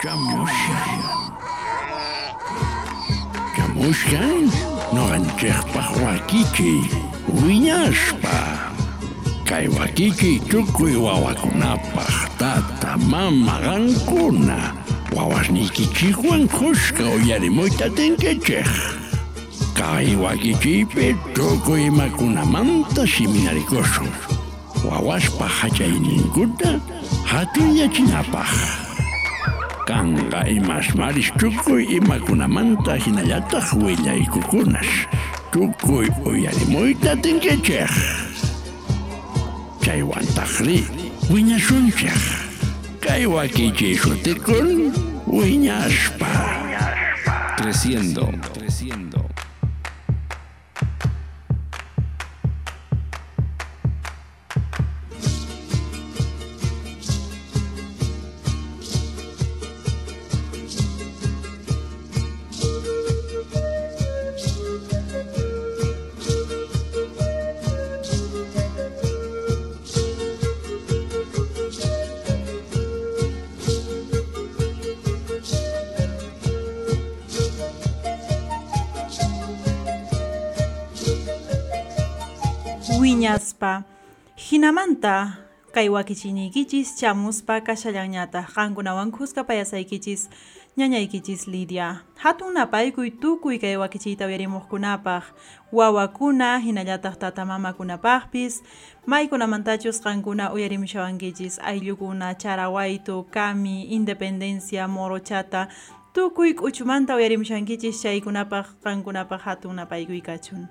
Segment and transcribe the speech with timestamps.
[0.00, 1.00] Kamoshai
[3.52, 4.48] Kamoshai
[4.96, 6.80] Noran kear parwa kiki
[7.28, 8.72] Huinage pas
[9.44, 12.06] Kaiwa kiki dokoi wa kuna pa
[12.38, 14.72] tata mama gan kuna
[15.12, 17.68] Wa was nikichi ku en kusuto yare mo
[19.74, 24.33] Kaiwa kiki pet dokoi ma kuna manta shiminari kosho
[24.84, 26.80] Wawaspa hachayninkuta
[27.24, 28.52] hatunyachinapaq.
[29.86, 35.08] Kanga imasmaris tukuy imakunamanta hinallataq willaykukunash.
[35.52, 37.88] Tukuy uyarimuyta tinkichik.
[39.80, 40.84] Chaywantaqri
[41.30, 42.20] wiñashunchik.
[43.00, 44.92] Kay wakichiy shutikun
[45.26, 46.28] wiñashpa.
[47.56, 48.28] Creciendo.
[83.64, 83.84] Wiñaspa
[84.36, 85.38] hinamanta.
[85.74, 90.28] Kay wakichiyniykichispa chamuspa kashallañataq qankunawan kuska payasaykichis
[90.78, 92.04] ñañaykichis Lidia.
[92.22, 95.24] Hatun napaykuy tukuy kay wakichiyta uyarimuqkunapaq
[95.72, 98.62] wawakuna hinallataq tatamamakunapaqpis
[99.06, 101.58] maykunamantachus qankuna uyarimushawankichis.
[101.58, 105.66] Ayllukuna charawaytu kami independencia morochata.
[106.12, 110.70] Tukuy k'uchumanta uyarimushankichis chaykunapaq qankunapaq hatun napaykuy kachun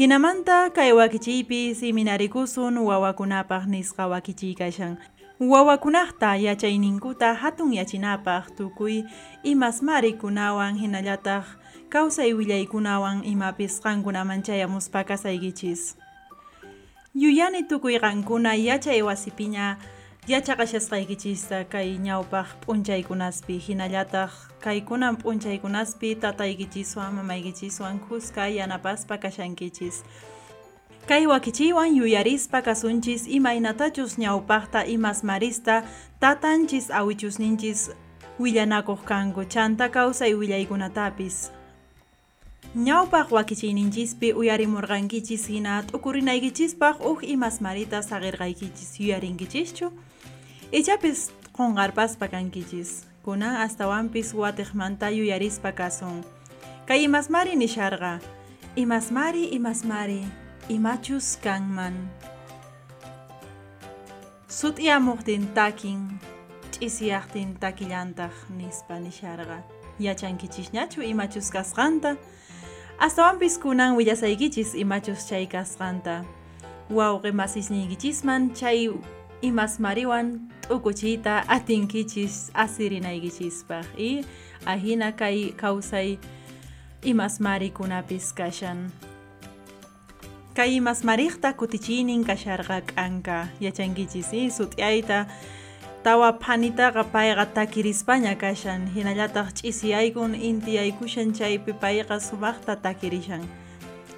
[0.00, 4.96] hinamanta kay wakichiypi siminarikusun wawakunapaq nisqa wakichiy kashan
[5.40, 9.04] wawakunaqta yachayninkuta hatun yachinapaq tukuy
[9.44, 11.44] imasmarikunawan hinallataq
[11.92, 16.00] kawsay willaykunawan imapis qankunaman chayamuspa kasaykichis.
[17.14, 19.76] Yuyani tukuy qankuna yachay wasipiña
[20.28, 30.04] yachaqashasqaykichista kay ñawpaq p'unchaykunaspi hinallataq kaykunan p'unchaykunaspi tataykichiswan mamaykichiswan kuska yanapaspa kashankichis
[31.08, 35.82] kay wakichiywan yuyarispa kasunchis imaynatachus ñawpaqta imasmarista
[36.20, 37.90] tatanchis awichusninchis
[38.38, 41.50] willanakuq kanku chanta kawsay willaykunatapis
[42.76, 49.90] ñawpaq wakichiyninchispi uyarimurqankichis hina t'ukurinaykichispaq uj imasmarita saqirqaykichis yuyarinkichischu
[50.72, 56.22] ichapis qunqarpaspa kankichis kunan astawanpis watiqmanta yuyarispa kasun
[56.86, 58.22] kay imasmari nisharqa
[58.78, 60.22] imasmari imasmari
[60.70, 62.06] imachus kanman
[64.46, 66.22] sut'yamuqtin takin
[66.70, 69.66] ch'isiyaqtin takillantaq nispa nisharqa
[69.98, 72.14] yachankichisñachu imachus kasqanta
[73.02, 76.22] astawanpis kunan willasaykichis imachus chay kasqanta
[76.90, 78.86] wawqi masisniykichisman chay
[79.42, 84.24] imasmariwan t'ukuchiyta atinkichis asirinaykichispaq y
[84.66, 86.18] ahina kay kawsay
[87.02, 88.92] imasmarikunapis kashan.
[90.54, 93.48] Kay imasmariqta kutichiynin kasharqa k'anka.
[93.60, 95.26] Yachankichis y sut'yayta
[96.04, 98.90] tawa phanitaqa payqa takirispaña kashan.
[98.92, 103.46] Hinallataq ch'isiyaykun intiyaykushan chaypi payqa sumaqta takirishan.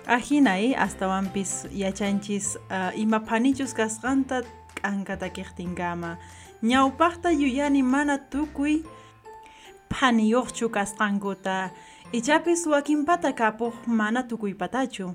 [0.06, 4.43] Ahinay astawanpis yachanchis uh, ima phanichus kasqanta
[4.82, 6.19] k'anka takiqtinkama
[6.62, 8.82] ñawpaqta yuyani mana tukuy
[9.91, 11.70] phaniyuqchu kasqankuta
[12.12, 15.15] ichapis wakinpata kapuq mana tukuypatachu.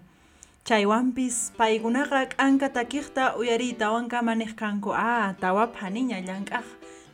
[0.68, 6.66] Chaywanpis paykunaqa k'anka takiqta uyariytawanka manej kanku a tawa phaniña llank'aq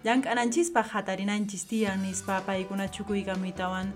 [0.06, 3.94] llank'ananchispaq hatarinanchis tiyan nispa paykuna chukuykamuytawan.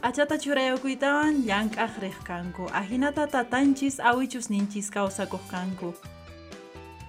[0.00, 5.92] P'achata churayakuytawan llank'aq riq kanku ahinata tatanchis awichusninchis kawsakuq kanku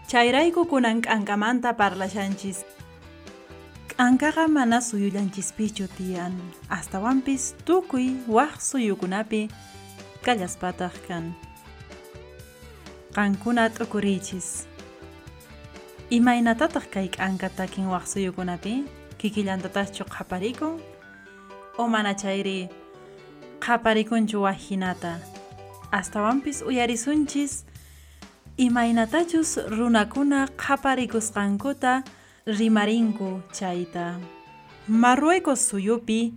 [0.06, 2.62] chayrayku kunan k'ankamanta parlashanchis
[3.90, 6.38] k'ankaqa mana suyullanchispichu tiyan.
[6.70, 9.50] Astawanpis tukuy waq suyukunapi
[10.22, 11.34] kallaspataq kan.
[13.18, 14.70] Qankuna t'ukuriychis
[16.14, 18.86] imaynatataq kay k'anka takin waq suyukunapi
[19.18, 20.78] kikillantatachchu qhaparikun
[21.82, 22.70] o mana chayri
[24.54, 25.18] hinata.
[25.90, 27.66] Astawanpis uyarisunchis
[28.58, 32.04] imaynatachus runakuna qhaparikusqankuta
[32.48, 34.20] rimarinku chayta
[34.88, 36.34] marruecos suyupi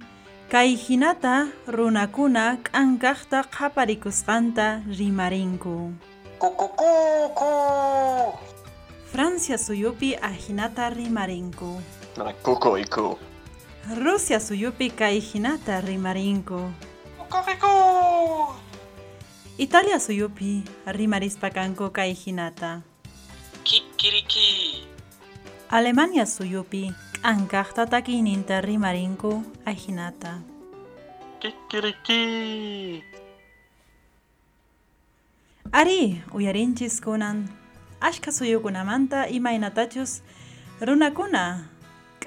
[0.51, 4.67] kay hinata runakuna k'ankaqta qhaparikusqanta
[4.99, 5.95] rimarinku
[6.39, 7.51] Cucucucu.
[9.11, 11.83] Francia suyupi ajinata rimarinku.
[12.43, 13.19] Kukuiku.
[13.99, 16.71] Rusia suyupi kaijinata rimarinku.
[17.19, 18.55] Kukuiku.
[19.61, 22.85] Italia su yupi, arrimaris pacanco cae ginata.
[23.65, 24.87] Kikiriki.
[25.69, 26.95] Alemania su yupi,
[27.25, 30.39] ancarta taquin interrimarinco a ginata.
[31.41, 33.03] Kikiriki.
[35.73, 37.51] Ari, uyarinchis kunan,
[38.01, 40.23] ashka su yukunamanta y mainatachus,
[40.81, 41.69] runakuna,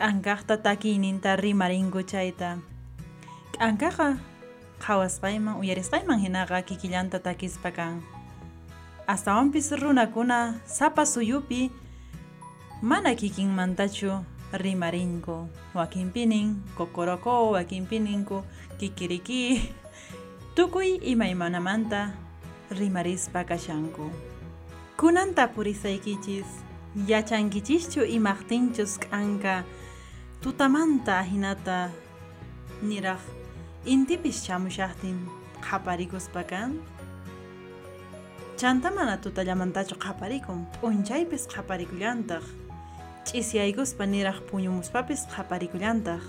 [0.01, 2.59] ancarta taquin interrimarinco chaita.
[3.57, 4.30] Ancarta.
[4.81, 8.01] Qhawasqayman uyarisqayman hinaqa kikillanta takispa kan.
[9.05, 11.69] Astawanpis runakuna sapa suyupi
[12.81, 15.47] mana kikinmantachu rimarinku
[15.77, 18.41] wakinpinin kokoroko wakinpininku
[18.81, 19.69] kikiriki
[20.55, 22.17] tukuy imaymanamanta
[22.73, 24.09] rimarispa kashanku.
[24.97, 26.49] Kunanta purisaykichis
[27.07, 29.63] yachankichischu imaqtinchus k'anka
[30.41, 31.93] tutamanta hinata
[32.81, 33.40] niraq
[33.85, 35.17] intipis chamushaqtin
[35.61, 36.77] qhaparikuspa kan
[38.55, 42.45] chanta mana tutallamantachu qhaparikun p'unchaypis qhaparikullantaq
[43.25, 46.21] ch'isyaykuspa niraq puñumuspapis qhaparikullantaq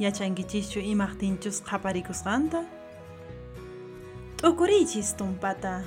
[0.00, 2.64] yachankichischu imaqtinchus qhaparikusqanta
[4.40, 5.84] t'ukuriychis tumpata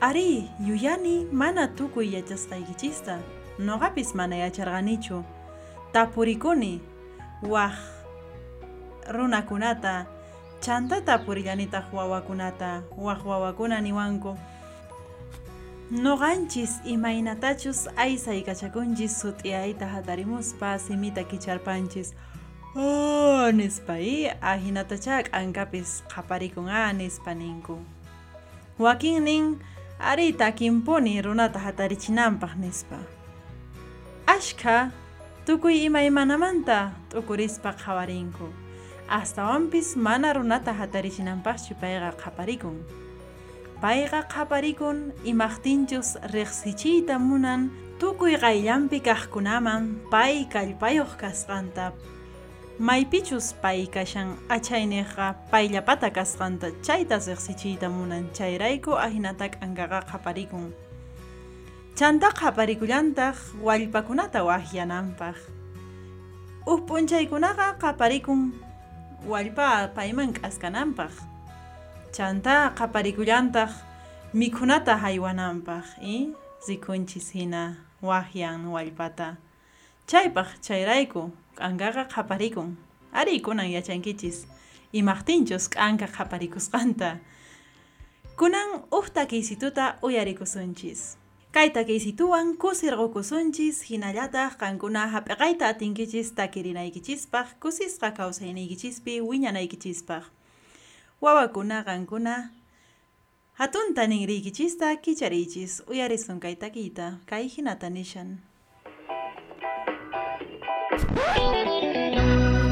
[0.00, 3.22] ari yuyani mana tukuy yachasqaykichista
[3.66, 5.22] noqapis mana yacharqanichu
[5.94, 6.80] tapurikuni
[7.54, 8.01] waq
[9.08, 10.06] runakunata.
[10.60, 14.38] Chantata purillanitaq wawakunata waq wawakuna niwanku
[15.90, 22.14] noqanchis imaynatachus aysaykachakunchis sut'iyayta hatarimuspa simita kicharpanchis.
[22.76, 27.82] Oh, nispa i ahinatacha k'ankapis qhaparikun nispa ninku.
[28.78, 29.58] Wakin nin
[30.00, 32.98] ari takinpuni runata hatarichinanpaq nispa.
[34.26, 34.90] Ashka
[35.44, 38.61] tukuy imaymanamanta t'ukurispa qhawarinku
[39.20, 42.76] astawanpis mana runata hatarichinanpaqchu payqa qhaparikun
[43.82, 47.70] payqa qhaparikun imaqtinchus riqsichiyta munan
[48.00, 49.82] tukuy qayllanpi kaqkunaman
[50.12, 51.92] pay kallpayuq kasqanta.
[52.78, 60.72] Maypichus pay kashan achayniqqa payllapata kasqanta chayta riqsichiyta munan chayrayku ahinata k'ankaqa qhaparikun
[61.98, 63.36] chanta qhaparikullantaq
[63.66, 65.36] wallpakunata waqyananpaq
[66.72, 68.40] uq p'unchaykunaqa qhaparikun
[69.26, 71.14] wallpa payman k'askananpaq
[72.10, 73.70] chanta qhaparikullantaq
[74.34, 76.34] mikhunata haywananpaq y
[76.68, 79.36] rikunchis hina waqyan wallpata.
[80.06, 82.76] Chaypaq chayrayku k'ankaqa qhaparikun
[83.12, 84.46] ari kunan yachankichis
[84.92, 87.20] imaqtinchus k'anka qhaparikusqanta
[88.36, 91.16] kunan uq takiysituta uyarikusunchis
[91.52, 100.24] kay takiysituwan kusirqukusunchis hinallataq qankuna hap'iqayta atinkichis takirinaykichispaq kusisqa kawsayniykichispi wiñanaykichispak
[101.20, 102.34] wawakuna qankuna
[103.60, 108.40] hatunta ninriykichista kichariychis uyarisun kay takiyta kay hinata nishan.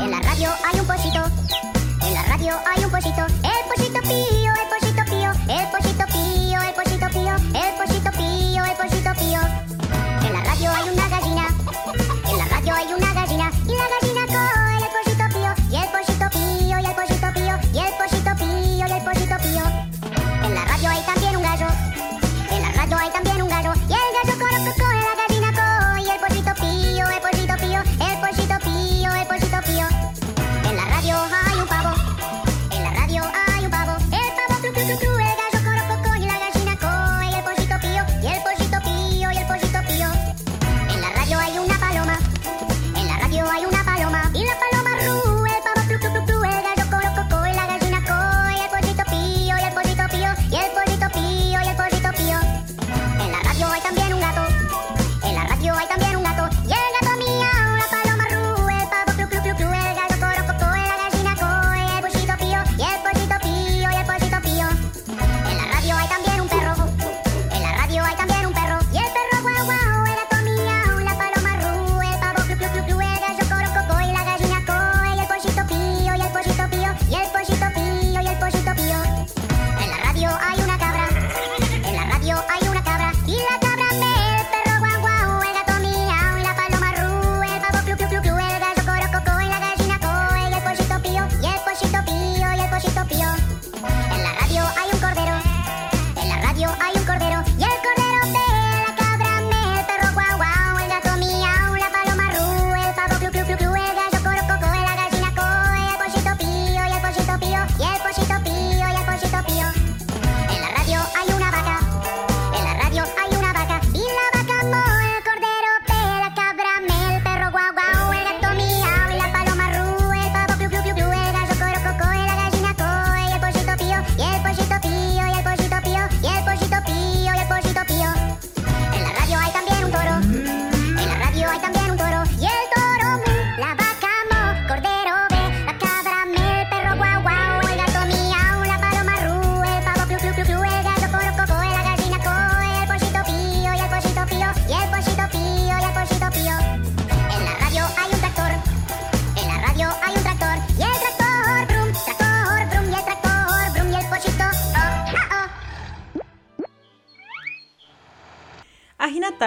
[0.02, 1.22] En la radio hay un pollito,
[2.06, 3.99] en la radio hay un pollito, el pollito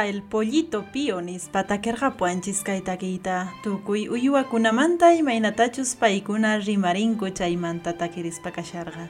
[0.06, 9.08] el pollito pío nispa takerqapuanchis kay takiyta tukuy uywakunamanta imaynatachus paykuna rimarinku chaymanta takirispa kasharqa.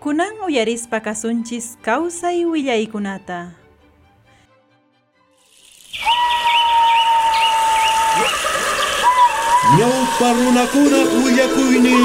[0.00, 3.66] Kunan uyarispa kasunchis kawsay willaykunata.
[9.76, 12.04] Ñawpa runakuna willakuynin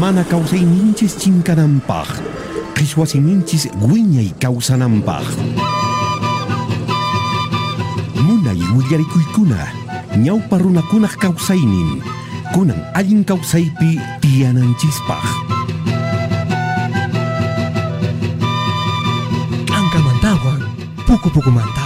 [0.00, 2.41] Mana kawsayninchis chinkananpaq
[2.74, 5.24] Quichuasiminchis guiña y causanampaj.
[8.22, 9.72] Muna y willaricuicuna,
[10.16, 12.02] ñaupa runakunaj causainin,
[12.54, 15.24] kunan allin causaipi tiananchispaj.
[19.78, 20.60] Ancamantawan,
[21.06, 21.81] puku puku manta.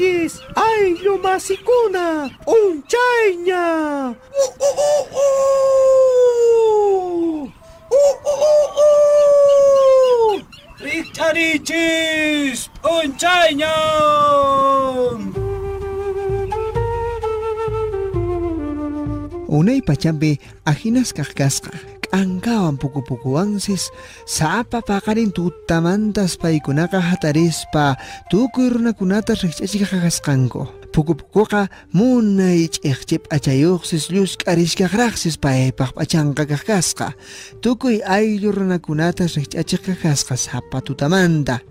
[0.00, 4.08] Chis, ay lo masicuna, un chaña.
[4.08, 4.80] Uh, uh,
[10.24, 10.40] uh,
[10.78, 13.74] Richarichis, un chaña.
[19.48, 21.89] Unay pachambe ajinas kajkasqa.
[22.78, 23.90] Pukupukuwansis
[24.26, 27.96] sapa paqarin tutamantas paykunaqa hatarispa
[28.30, 37.14] tukuy runakunata riqch'achika qaqasqanku pukupukuqa munay ch'iqchip p'achayuqsis llusk'arishkaqraqsis paypaq p'achanqa kajkasqa
[37.62, 41.69] tukuy ayllu runakunata riqch'achik kajkasqa sapa tutamanta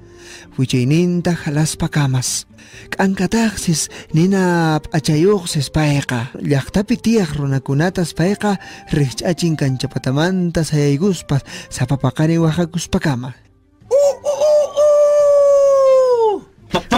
[0.58, 1.38] wichayninta
[1.80, 2.46] pakamas
[2.90, 6.20] K'ankataqsis nina p'achayuqsis payqa.
[6.50, 8.58] Llaqtapi tiyaq runakunatas payqa
[8.94, 13.34] riqch'achin kanchapatamanta sayaykuspas sapapaqari Oaxacuspakama
[13.90, 13.96] ¡Uh,
[14.26, 14.70] uh, uh,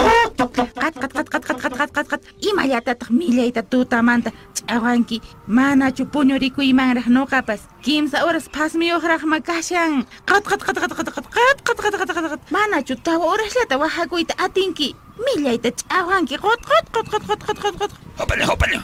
[0.06, 0.11] uh!
[0.56, 5.18] Qat qat qat qat qat qat qat qat qat imallatataq millayta tutamanta ch'awanki
[5.58, 9.94] manachu puñurikuymanraq nuqapas kimsa horas phasmiyuqraqma kashan
[10.30, 13.76] qat qat qat qat qat qat qat qat qat qat qat qat manachu tawa horasllata
[13.84, 14.90] wajakuyta atinki
[15.26, 18.78] millayta ch'awanki qot qot qot qot qot qot qot qot Hopale, hopale.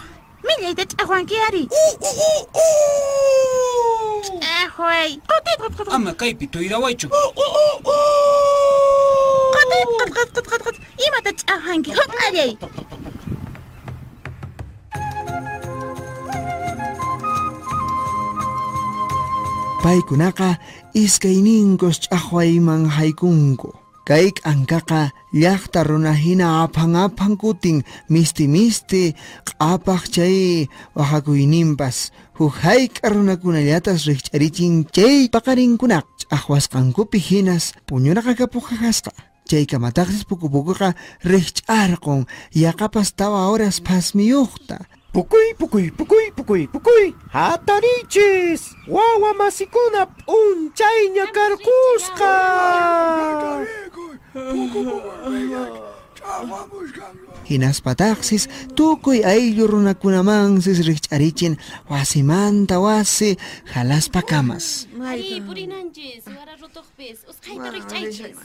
[0.47, 1.63] millayta ch'awanki ari
[4.27, 7.07] ch'ajuay qotit qot qot qot Ama kaypi tuyrawaychu.
[9.77, 10.75] قط قط قط قط قط
[11.07, 12.57] إما تتأهنكي هط علي
[19.83, 20.49] paykunaqa
[21.01, 23.69] iskayninkos ch'aqwayman haykunku
[24.07, 27.79] kay k'ankaqa llaqta runahina hinaapang-apang kuting
[28.11, 29.03] misti misti
[29.47, 30.67] q'apaq chay
[30.97, 31.97] waqhakuyninpas
[32.39, 40.89] huk hayk'a runakunallatas rikch'arichin chay paqarinkunaq ch'aqwasqankupi hinas puñunaqa kapuqajasqa chay kamataqsis pukupukuqa
[41.31, 42.21] riqch'arqun
[42.63, 44.77] yaqapas tawa horas phasmiyuqta
[45.13, 52.33] Pukuy, pukuy, pukuy, pukuy, pukuy Hatarichis Wawa masikuna Unchayña karkusqa
[57.49, 61.57] Hinaspataqsis tukuy ayllu runakunamansis riqch'arichin
[61.89, 63.37] wasimanta wasi
[63.73, 68.37] halaspa kamas Ay, purinanchis, wara rutuqpis, usqayta riqch'aychis.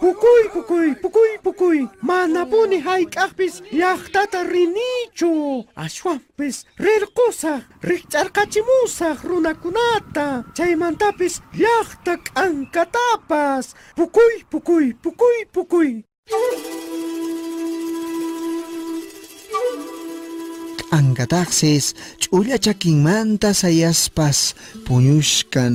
[0.00, 5.66] Pukuy, pukuy, pukuy, pukuy Manapuni hayk'aqpis llaqtata rinichu.
[6.84, 10.26] Rirqusaq riqch'arqachimusaq runakunata.
[10.56, 16.04] Chaymantapis llaqta k'ankatapas Pukuy, pukuy, pukuy, pukuy
[20.98, 21.86] angataqsis
[22.22, 24.38] ch'ulla chakimanta sayaspas
[24.86, 25.74] puñushkan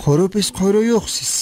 [0.00, 1.32] qurupis quruyuqsis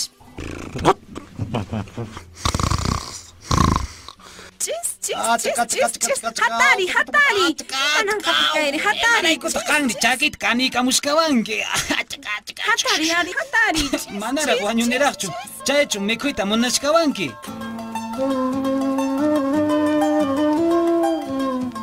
[6.47, 7.47] hatari hatari
[8.01, 11.59] anankapikayri hatari kutaqanri chakit kanikamushkawanki
[12.69, 13.83] hatari ani hatari
[14.23, 15.29] manaraq wañuniraqchu
[15.67, 17.29] chaychu mikhuyta munashkawanki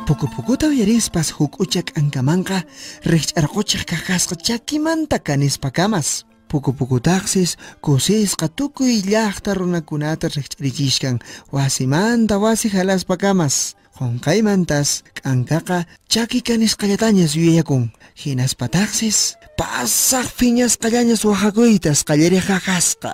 [0.06, 2.62] pukupukuta uyarispas huk uchak ankamanqa
[3.04, 11.16] riqch'arquchiq kaqasqa chakimanta kanispa kamas pukupukutaqsis kusisqa tukuy llaqta runakunata riqch'arichishkan
[11.52, 15.78] wasimanta wasi halaspa kamas qunqaymantas k'ankaqa
[16.12, 17.90] chaki kanisqallatañas yuyayakun
[18.22, 19.18] hinaspataqsis
[19.58, 23.12] pasaq phiñasqallañas wajakuytas qallariq kaqasqa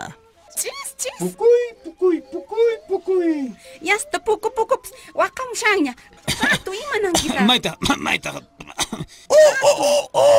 [0.60, 3.52] chis chis Pukuy, pukui, pukui, pukui.
[3.80, 5.94] Yasta puku pukups, wakamshanya.
[6.40, 7.40] Pato imanang kita.
[7.50, 8.32] Maita, maita.
[9.30, 10.32] Oh, oh, oh, oh!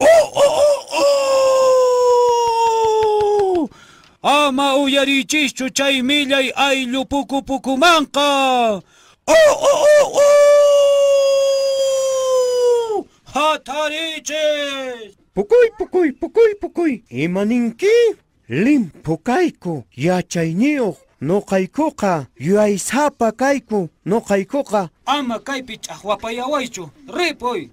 [0.00, 0.80] Oh, oh, oh,
[3.62, 3.68] oh!
[4.22, 8.82] Ama uyarichischu chay millay aylu puku pukumanqa.
[8.82, 8.82] Oh,
[9.28, 10.20] oh, oh,
[12.94, 13.06] oh!
[13.34, 15.14] Hatarichis!
[15.34, 17.02] Pukuy, pukuy, pukuy, pukuy.
[17.10, 18.16] Imaninki?
[18.48, 26.90] Limpu kayku yachayniyuq noqaykuqa yuyaysapa kayku noqaykuqa Ama kaypi ch'aqwapayawaychu.
[27.08, 27.70] Ripuy.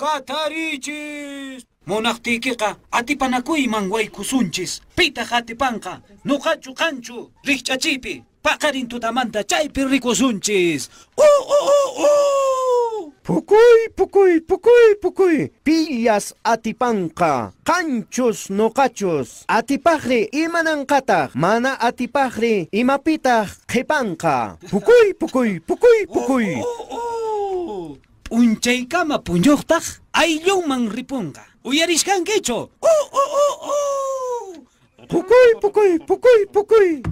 [0.00, 1.64] Hatarichis.
[1.86, 4.80] Munaqtiykiqa atipanakuyman waykusunchis.
[4.96, 6.00] Pita hatipanqa.
[6.24, 7.30] Nuqachu qanchu.
[7.46, 8.22] Rikch'achipi.
[8.42, 10.90] Paqarin tutamanta chaypi rikusunchis.
[13.22, 25.14] pukuy pukuy pukuy pukuy pillas atipanqa qanchus noqachus atipaqri imananqataq mana atipaqri imapitaq qhipanqa pukuy
[25.20, 26.46] pukuy pukuy pukuy
[28.32, 31.42] Punchaykama puñuqtaq ayllunman ripunqa.
[31.68, 32.58] Uyarishkankichu.
[35.10, 37.02] pukuy pukuy pukuy pukuy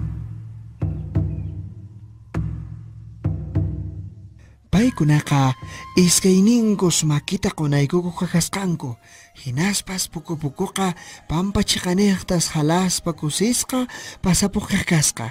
[4.71, 5.51] Paykunaqa
[5.99, 8.95] iskayninkus makita qunaykuku kakasqanku.
[9.43, 10.95] Hinaspas pukupukuqa
[11.27, 13.79] pampachiqaniqtas halaspa kusisqa
[14.23, 15.27] pasapuq kakasqa.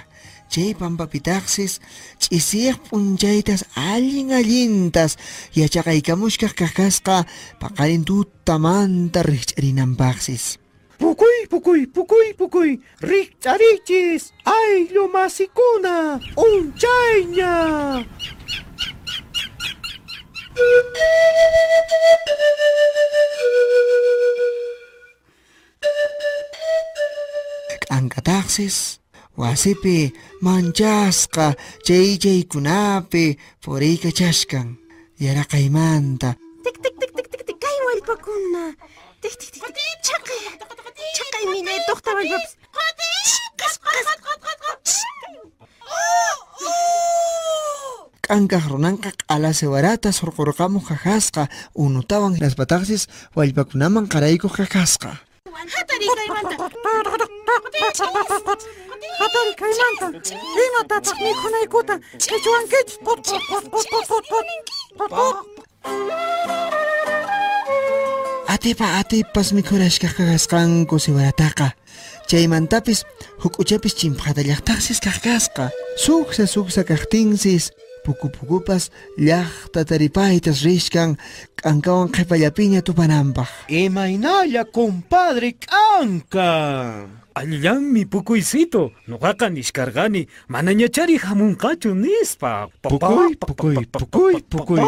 [0.51, 1.73] Chay pampapitaqsis
[2.21, 5.17] ch'isiq p'unchaytas allin allintas
[5.57, 7.25] yachaqaykamushkaq kakasqa
[7.61, 10.61] paqarin tutamanta rikch'arinanpaqsis.
[11.01, 17.53] pukuy pukuy pukuy pukuy rikch'arichis ayllu masikuna unchayña
[27.81, 28.99] K'ankataqsis
[29.39, 30.11] wasipi
[30.43, 31.55] manchasqa
[31.87, 33.23] chay chaykunapi
[33.63, 34.67] puriykachashkan
[35.23, 36.29] yaraqaymanta
[36.63, 38.65] Tik tik tik tik tik tik kay wallpakuna.
[39.23, 40.43] Tik tik tik tik chaqay.
[41.15, 42.51] Chaqay millay tuqta wallpapis.
[43.59, 44.07] Qas qas.
[48.25, 51.43] K'ankaq runanqa q'ala siwarata surqurqamuq kakasqa
[51.75, 55.11] unutawan raspataqsis wallpakunaman qaraykuq kakasqa
[59.21, 60.07] Hatari kaymanta.
[60.65, 61.95] imatataq mikhunaykuta
[62.29, 62.97] qhichwankichis
[68.53, 71.67] atipa atipas mikhurashkaq kakasqanku siwarataqa
[72.29, 72.99] chaymantapis
[73.43, 75.65] huk'uchapis chimpqatallaqtaqsis kakasqa
[76.05, 77.65] suksa suksa kaqtinsis
[78.03, 81.17] puku pukupas llaqta taripaytas rishkan
[81.59, 86.49] k'ankawan qhipallapiña tupananpaq imaynalla compadre k'anka
[87.31, 88.91] Allanmi pukuysito.
[89.07, 92.67] Nuqaqa nishkarqani manañachari hamunqachu nispa.
[92.83, 94.81] Pukuy, pukuy, pukuy, pukuy.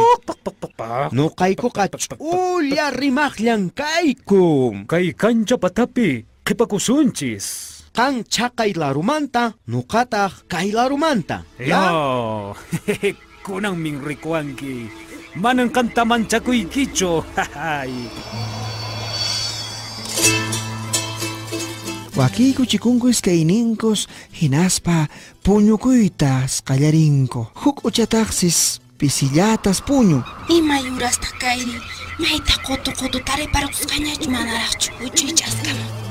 [1.15, 7.72] noqaykuqa ch'ulla rimaqllan kayku Kay kancha patapi qhipakusunchis.
[7.97, 11.83] Qan chaqay larumanta nuqataq kay larumanta Ya,
[13.45, 14.89] kunan min rikuanki.
[15.35, 17.23] Manan kanta manchakuykichu.
[17.57, 17.93] Hay.
[22.15, 24.07] wakiyku chikunku iskayninkus
[24.41, 25.07] hinaspa
[25.43, 31.77] puñukuytas qallarinku huk uchataqsis pisillatas puñu Ima yurasta kayri.
[32.21, 34.89] Mayta qutu qutu tariparqusqañachu manaraqchu.
[35.05, 36.02] Uchichaskama.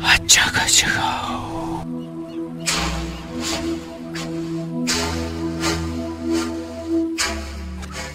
[0.00, 1.81] 아차가 차가.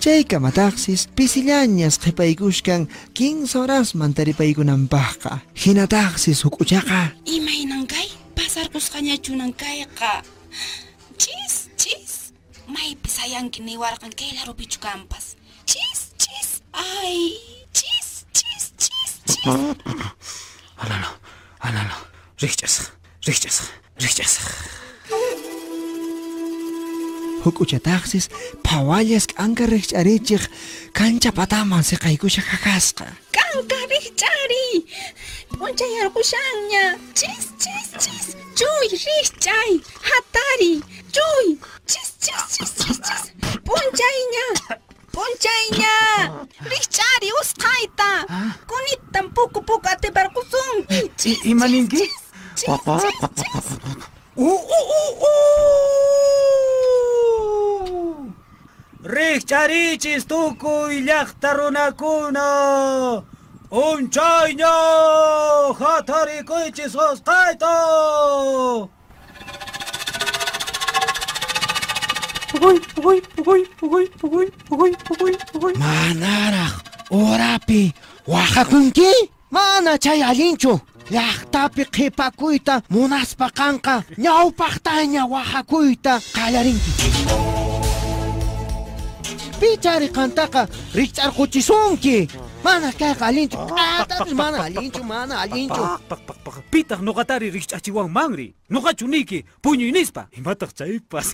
[0.08, 5.32] Chayka mataxis pisillañas qhipaykushkan kinsa horasman taripaykunampaqqa
[5.64, 7.00] hinataxis hukuchaqa
[7.36, 10.12] imaynankay pasarqusqañachunankayqa
[11.22, 12.14] chis chis.
[12.74, 15.26] Maypi sayanki niwarqan kay larupichu kanpas
[15.72, 16.50] chis chis.
[16.72, 17.36] Ay
[17.78, 19.44] chis chis chis chis.
[20.82, 21.10] Alala
[21.68, 21.96] alala
[22.42, 22.88] rikchasaq
[23.28, 23.68] rikchasaq
[24.04, 24.87] rikchasaq
[27.48, 28.26] hukucha taxis
[28.68, 30.44] pawayas kanka riqch'arichiq
[30.98, 33.06] kancha pataman siqaykusha kakaska
[33.38, 34.76] kanka riqch'ariy
[35.58, 36.84] p'unchayarqushanña
[37.20, 38.26] chis chis chis
[38.60, 39.72] chuy rechai
[40.10, 40.74] hatari
[41.16, 41.48] chuy
[41.92, 43.24] chis chis chis chis chis
[43.66, 44.46] p'unchayña
[45.18, 48.52] kunit riqch'ariy usqayta ah.
[48.70, 52.04] kunittan puku puku atiparqusunki imaninki?
[54.36, 55.36] u u u u.
[59.04, 63.24] Rikcharichis tukuy llaqta runakuna
[63.72, 64.74] Unchayña
[65.80, 67.74] hatarikuychis usqayta
[72.52, 75.74] Puguy, puguy, puguy, puguy, puguy, puguy, puguy, puguy.
[75.78, 76.74] Manaraq
[77.12, 77.94] urapi
[78.26, 79.12] waqakunki?
[79.52, 80.80] Mana chay allinchu.
[81.12, 87.67] Llaqtapi qhipakuyta munaspa kanqa ñawpaqtaña waqakuyta qallarinki.
[89.60, 92.30] Pichari kantaqa rikch'arquchisunki.
[92.64, 93.58] Mana kayqa allinchu.
[93.58, 95.82] Atapis mana allinchu, mana allinchu.
[96.10, 96.38] Pak, pak.
[96.72, 101.34] Pitaq nuqatari rikch'achiwanmanri Nuqachu niki puñuy nispa Imataq chaypas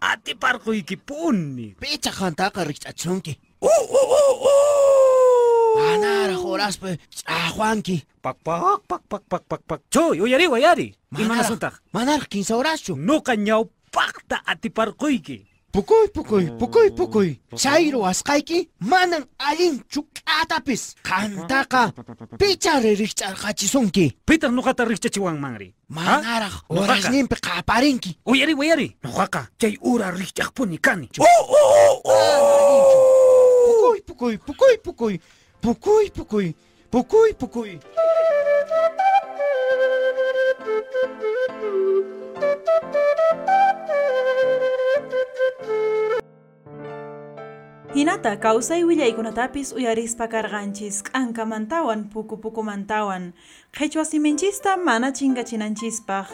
[0.00, 3.38] Atiparquyki puni Picha kantaqa rikch'achisunki.
[5.76, 8.02] Manaraq uraspa ch'aqwanki.
[8.22, 12.96] Pak, pak, pak, pak, pak, pak, pak Choy, uyari, uyari Manaraq- Imanasuntaq Manaraq kinsa uraschu.
[12.96, 15.46] Nuqa ñawpaqta atiparquyki
[15.78, 16.58] Pukoy, pukoy, oh.
[16.58, 17.38] pukoy, pukoy.
[17.54, 21.92] Chairo askaiki, manang alin chuk'atapis kantaqa
[22.36, 22.80] picha
[23.54, 23.92] chiwang
[24.26, 24.58] Pitan
[25.38, 25.74] mangri.
[25.88, 28.18] Manarah, Manaraq urasninpi qaparinki.
[28.26, 28.96] Oyari, uyari.
[29.30, 31.08] ka chay ura rikch'aqpuni kani.
[31.20, 35.20] Oh, oh, pukoy, pukoy, pukoy, pukoy.
[35.62, 36.54] Pukoy, pukoy.
[36.90, 37.78] Pukoy, pukoy.
[37.78, 37.78] Pukoy, pukoy.
[47.94, 53.32] Hinata kausai wilyai kunatapis uyaris pakar ganchis angka mantawan puku puku mantawan.
[53.72, 56.28] Kecua siminchista mana chinkachinanchispaq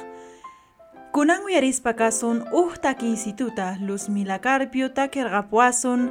[1.14, 6.10] uyaris pakasun uh tak instituta luz milakarpio takerqapuasun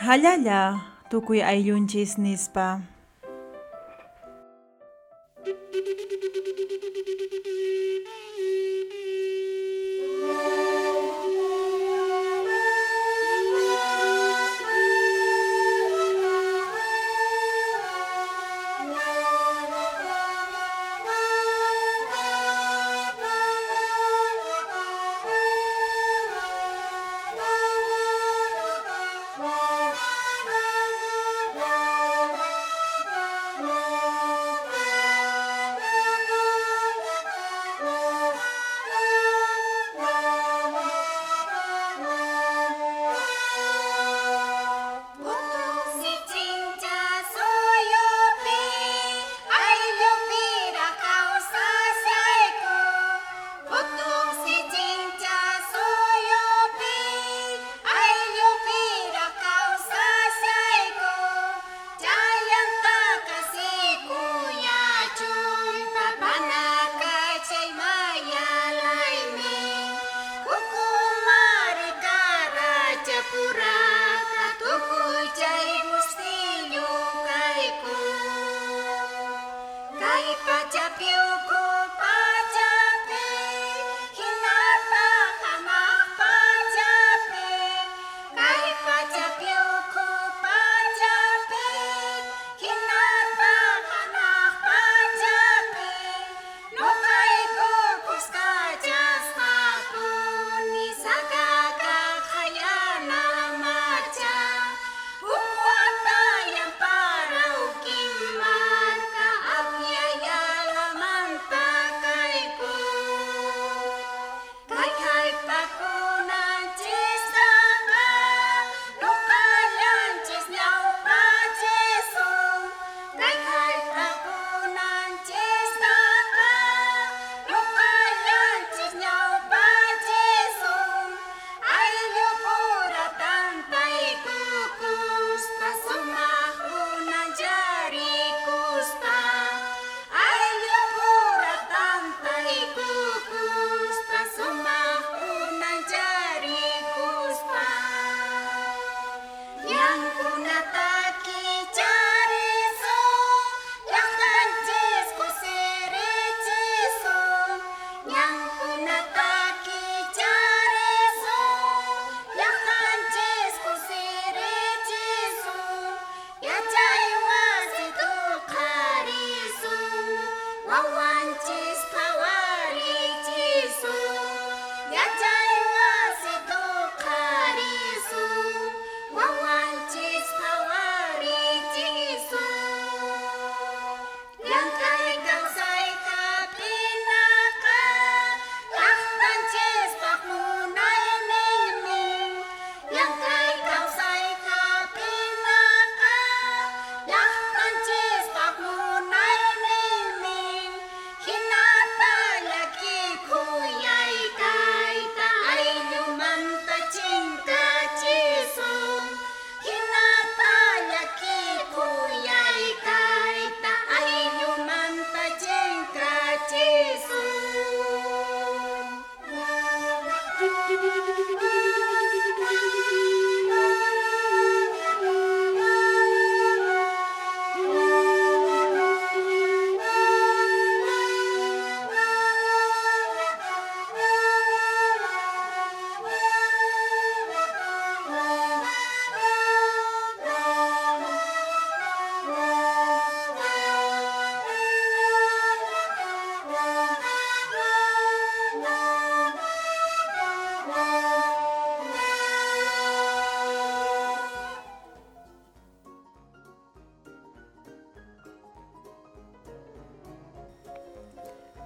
[0.00, 0.80] halala
[1.12, 2.80] tukui ayunchis nispa.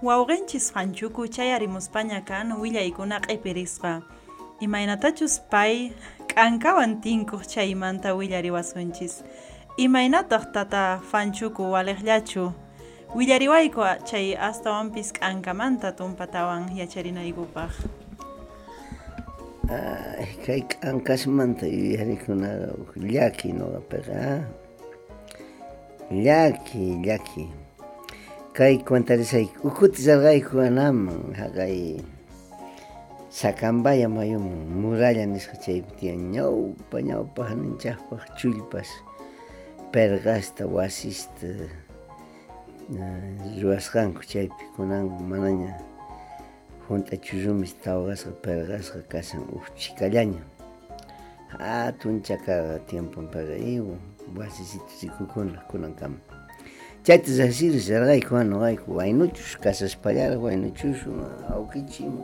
[0.02, 4.02] Wawqinchis qanchuku chay arimuspaña kan willaykuna q'ipirisqa.
[4.60, 5.92] Imaynatachus pay
[6.30, 9.22] k'ankawan tinkuq chaymanta willariwasunchis
[9.78, 12.52] imaynataq tata fanchuku waliqllachu.
[13.14, 17.72] Willariwayku chay astawanpis k'ankamanta tumpatawan yacharinaykupaq.
[19.70, 22.50] Ay, kay k'ankasmanta yuyarikuna
[22.96, 24.44] llaki ñuqapiqa
[26.10, 27.44] llaki llaki
[28.52, 32.04] kay cuentarisayku ukuti sarqayku anaman haqay
[33.32, 38.88] Sacambaya mayuman muralla nisqa chaypi tiyan ñawpa ñawpa haninchaqpaq chullpas
[39.92, 41.48] perqasta wasista
[43.60, 45.72] ruwasqanku chaypi kunan manaña
[46.84, 50.44] junta churrumis tawqasqa perqasqa kasan uchikallaña
[51.56, 53.96] hatun chakarqa tiemponpiqa iwan
[54.36, 56.31] wasisitu sikukuna kunankama
[57.02, 61.10] chayta riqsiri sarqayku nuqayku waynuchush kasaspallara waynuchushu
[61.50, 62.22] awkichima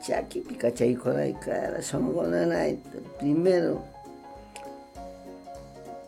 [0.00, 3.84] chakipi kachaykurayku ara sonqonanayta primero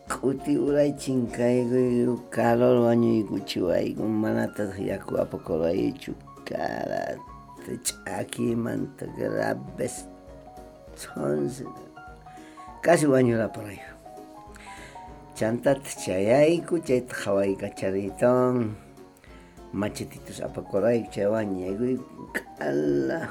[0.09, 6.17] k'uti uraychin kayku calor wañuykuchiwayku manataq yaku apakuraychu
[6.49, 10.09] karata ch'akimanta grabes
[10.97, 11.69] sonce
[12.81, 13.90] casi wañuraparayku
[15.41, 15.73] chanta
[16.05, 18.77] chayayku chayta qhawaykachariton
[19.73, 21.97] machetitos apakurayku chaywan yaykuy
[22.37, 23.25] k'ala.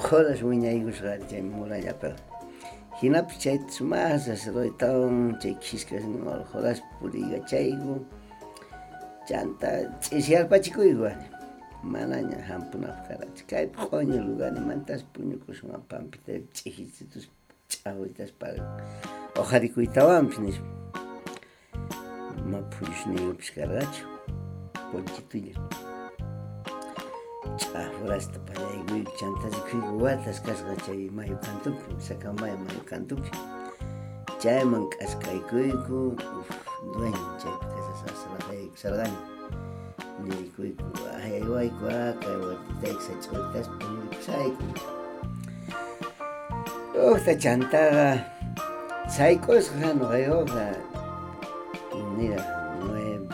[0.00, 2.24] Horas wiñaykusqari chay murallapaq ya,
[2.96, 6.08] hinapis chaytas mas sacerdotetawan chay kishkas
[6.56, 8.00] horas puriykachayku
[9.28, 11.28] chanta tz'isyarpachikuyku ani
[11.84, 17.28] manaña ni mantas kaypi qoñu lugarmantas puñukushunman pampita ch'ijichitus
[17.68, 18.64] ch'ajuytas para
[19.36, 20.83] ojarikuytawanpis nishpa
[22.50, 24.04] mapulishni yopishkarqachu
[24.90, 25.60] ponchitulla
[27.60, 33.30] ch'ajurashta pallaykuyku chantasi kuyku watas kasqa chay mayo ai, sacambayo mayo cantunpi
[34.42, 35.98] chayman kashkaykuyku
[36.40, 36.50] uf
[36.94, 39.18] dueño chaypi kasasasraqayku sarqani
[40.24, 40.84] nirikuyku
[41.24, 44.64] ayaywayku aka oh sach'uytaspa nirikusayku
[47.08, 48.08] uta chantaqa
[49.16, 50.93] sayk'usqa noqaykuqa
[52.16, 52.40] mira
[52.80, 53.28] nueve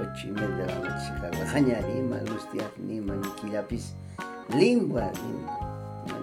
[0.00, 3.94] ocho y de la noche lima luz tiak nima ni quillapis
[4.50, 5.56] limba limba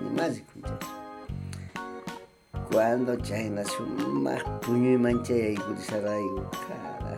[0.01, 0.41] ni más
[2.69, 7.15] cuando chayna sumaq puñuymanchay aykurisarayku kara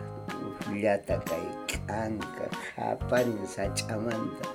[0.82, 4.46] llata kay k'anka haparin sach'amanta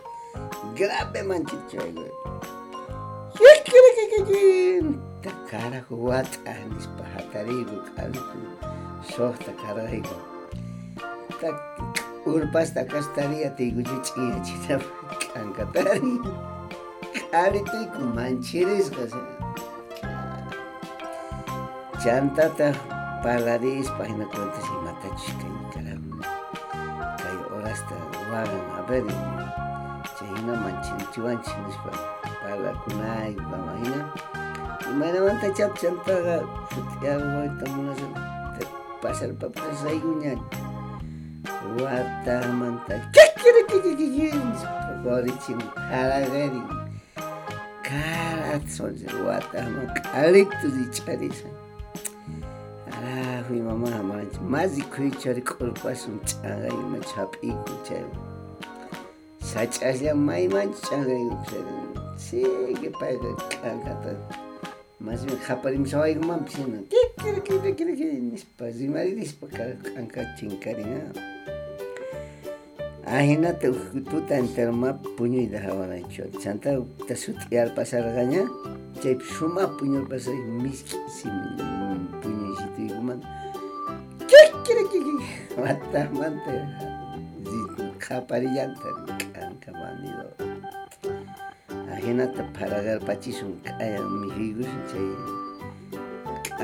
[0.78, 2.06] grave manchichayku
[5.24, 8.38] ta carajo wata nispa hatariyku k'anku
[9.12, 10.18] soqta karayku
[11.42, 11.50] ta
[12.26, 14.76] urpasta kastaria tiykuchu ch'iyachita
[15.34, 16.16] k'ankatari
[17.32, 19.04] k'arituyku manchirisqa
[22.04, 22.68] chantata
[23.24, 26.28] palarispa hina cuentas imatachus kay caramba.
[27.22, 27.96] Kay horasta
[28.32, 29.06] wagan a ver
[30.16, 31.92] chay hina manchirichiwanchik nispa
[32.44, 34.00] parlakunayku kama hina
[39.04, 40.40] pasal-pasal saingnya
[41.76, 42.96] wata manta
[45.04, 46.64] koricin kalagarin
[47.84, 51.50] karat sonzer wata man kalik tu di charisa
[52.88, 58.08] arahui mama hamaj mazi kui chari kolpasun chagai ma chapi ku chai
[59.44, 61.64] sachasya mai man chagai ku chai
[62.16, 64.16] sige paiga kakata
[65.04, 69.48] más bien japarimsa waykman pishina kikiri kiri kiri kiri nishpa rimaririspa
[69.96, 71.12] kanka chinkarina
[73.06, 73.68] ahinata
[74.10, 78.48] tuta enteromapi puñuyta jawanaychu chanta tasutiyarpa sargaña
[79.04, 80.26] chaypi shumaq puñurpas
[80.64, 80.98] mishki
[82.22, 83.28] puñuysituykumanta
[84.30, 85.14] kikiri kiri
[85.60, 86.54] watamanta
[88.00, 88.88] japarillanta
[89.34, 90.53] mandi bandido.
[92.04, 93.54] Hinata para garpachishun
[94.22, 95.10] mikuikushun chay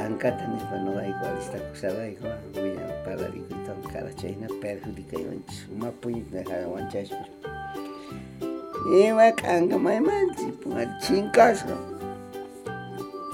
[0.03, 2.25] ancata nishpa nuqayku alistakushalayku
[2.55, 7.25] wiñan pararikuytawan kara chayna perjudicaywanchis uma puñita wanchashun
[9.03, 10.59] ima k'anka maymanchik
[11.03, 11.75] chinkashka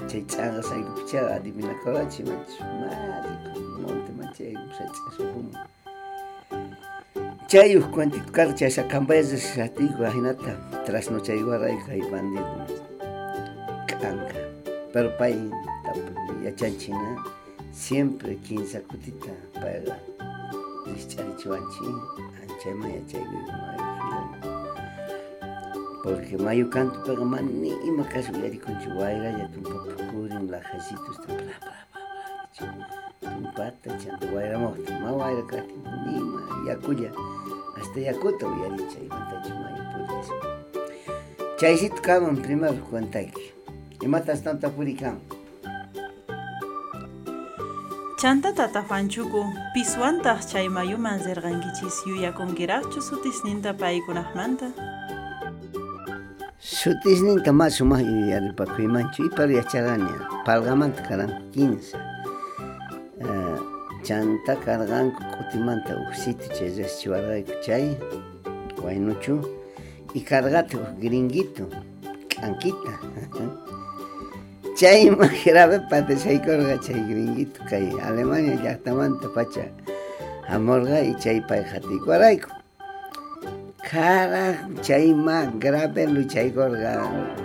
[0.08, 3.34] chay pichada saykupichara adivinakurachi manchis madre
[3.82, 5.46] monte manchay aykushachashun
[7.46, 12.42] chayuk kuantitukar chashakambayallatiku ahinata trasno chay waray kay bandido
[13.86, 14.34] kanka
[14.92, 15.38] pero pay
[16.44, 17.22] yachanchina
[17.70, 19.30] siempre quinza kutita
[19.62, 19.96] ya
[20.86, 21.84] rishcharichiwanchi
[22.66, 23.78] y yachaykuymay
[26.02, 30.50] porque mayo canto pero ni ima caso ya di con chihuahua ya tu papá curin
[30.50, 35.74] la jacito está bla bla bla bla tu pata chanto guaira mo ma guaira cati
[36.06, 37.10] ni ma ya cuya
[37.76, 40.28] hasta yakuta uyari chaymantachu mayu puriris
[41.60, 43.52] chaysito kaman primero cuentayki
[44.02, 45.20] imatas tanta purikan
[48.16, 54.72] Chanta tatafanchuku piswantaq chay mayuman zirqankichis yuyakunkiraqchu sutisninta paykunaqmanta
[56.58, 62.05] Sutisninta más sumaq yuyaripakuymanchu ipar yacharania palgamanta karanku 15 uh,
[64.06, 66.86] chanta karqanku kutimanta uk sitio
[67.64, 67.86] chay
[68.84, 69.34] waynuchu
[70.14, 71.66] y karqata uk gringuito
[72.30, 72.92] k'ankita
[74.78, 79.66] chayman grave patashaykurqa chay gringuito kay Alemania llaqtamanta pacha
[80.48, 82.50] hamurqa y chay pay qhatikurayku
[83.86, 86.92] Carajo, chayma grave luchaykurqa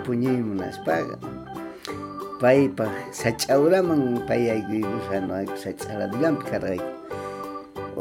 [0.04, 1.41] puñuymunaspaqa
[2.42, 6.90] paypa sach'awraman pay aykuykusqano ayku sach'aradullanpi karqayku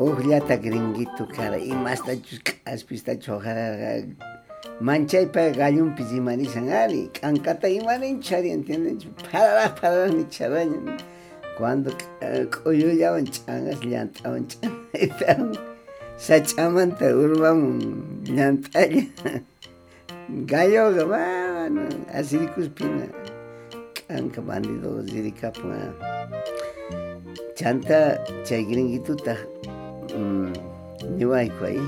[0.05, 3.91] uqllata gringuito kara imastachus k'aspistachu qararqa
[4.87, 10.97] manchaypa gallunpis imarisan ari k'ankata imarinchu ari entiendenchu parara parara nicharaña
[11.57, 11.93] cuando
[12.53, 15.53] k'uyullawan ch'anqas llant'awan ch'anaytawan
[16.29, 17.77] sach'amanta urmamun
[18.25, 19.05] llant'alla
[20.49, 21.05] galloqa
[24.19, 25.79] उनका बांधी दो जीरी canta
[27.59, 27.99] जानता
[28.47, 29.39] चाहिगिरिंग itu tak
[30.17, 30.51] um,
[31.17, 31.79] niwai kuai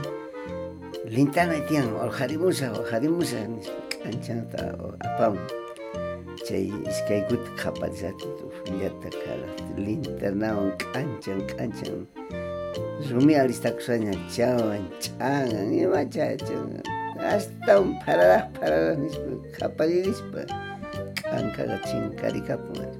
[1.10, 3.42] lintana tiang ol harimusa ol harimusa
[4.24, 5.36] canta, apam
[6.46, 8.46] chay iskay gut tuh tu
[8.82, 12.06] yata kala lintana on kanchang kanchan
[13.10, 16.84] rumi alista kusanya chawan changan ima chachan
[17.20, 19.32] hasta un parada parada nispa.
[19.58, 20.73] Kapazirispa
[21.38, 22.92] ankaga chinkarikapuwan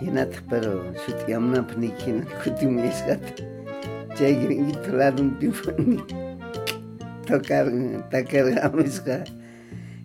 [0.00, 3.42] hinata pero shuti yamunapani hina kutimi nishkata
[4.16, 5.98] chay gringuito ladunpipuni
[7.26, 9.24] tokargan takargamishka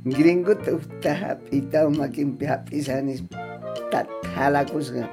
[0.05, 3.37] gringuta uta hap'iytawan makinpi hap'isa nishpa
[4.35, 5.03] jalakushka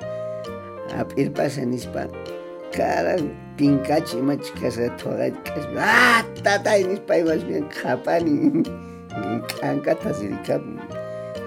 [0.94, 2.06] hap'irpasha nishpa
[2.70, 6.22] karan pinkachi imachi kasha thuqayta kashpa ¡ah!
[6.44, 8.34] tatay nishpa imash kapani qhapani
[9.58, 10.10] kankata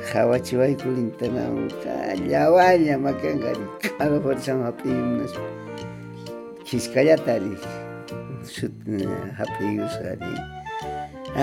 [0.10, 3.52] jawachiwaykulintaman kallawalla makanqa
[3.82, 5.44] k'ala fuerzan hap'iyuqnaspa
[6.66, 7.64] kiskallata rik
[8.56, 9.06] shutin
[9.38, 10.40] hap'iyusqa rin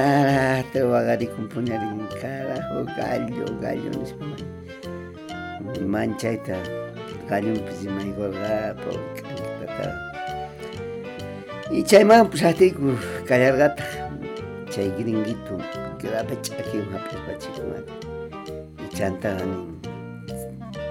[0.02, 4.26] arata waqarikunpuna rin carajo gallo gallo nispa
[5.94, 6.58] manchayta
[7.30, 9.88] gallonpis imaykolgapa k'ankitata
[11.70, 12.98] y chayman pues atiyku
[13.28, 13.86] callarkata
[14.74, 15.54] chay gringuito
[16.02, 18.05] quedaba kwa hap'irpachikunata
[18.96, 19.44] y chantaqa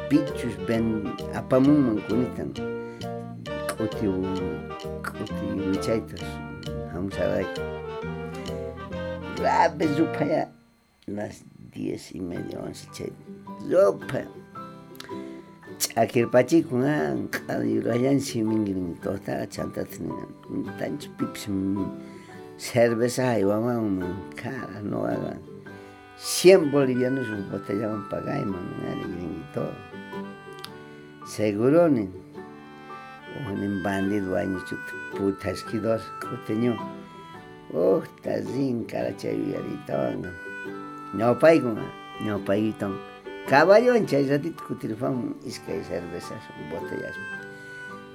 [0.09, 2.53] pichus ven apamunman kunitan.
[3.65, 4.05] K'uti
[5.01, 6.21] k'uti wichaytas
[6.93, 7.61] hamusarqayku
[9.35, 10.47] grave zupaya
[11.07, 11.43] las
[11.73, 13.11] diez y media once chay
[13.67, 14.21] zupa
[15.81, 20.13] ch'akirpachikun a q'ayurallansi mingrinitotaqa chantatini
[20.79, 21.49] tancho pipis
[22.57, 25.54] cerveza haywamanman cara noqaqa
[26.17, 29.65] cien bolivianos un botellaman pagayman ari gringuito
[31.27, 32.09] seguroni
[33.47, 36.73] unin bandido wañuchuta putasquidor coteño
[37.73, 40.29] Uta zincara chay uyaritawanqa
[41.17, 41.85] ñawpaykuqa
[42.23, 42.95] ñawpaykitawan
[43.49, 46.39] caballowan chay ratito kutirpamun iskay cervezas
[46.71, 47.17] botellas.